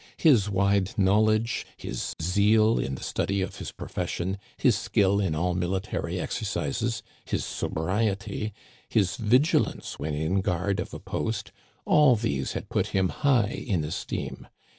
[0.17, 5.53] His wide knowledge, his zeal in the study of his profession, his skill in all
[5.53, 8.51] military exercises, his sobri ety,
[8.89, 11.51] his vigilance when in guard of a post,
[11.85, 14.47] all t'lese had put him high in esteem.